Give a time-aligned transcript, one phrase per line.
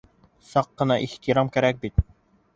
[0.53, 2.05] Саҡ ҡына ихтирам кәрәк бит!